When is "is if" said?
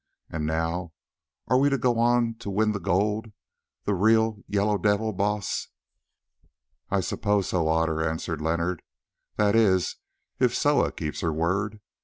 9.55-10.55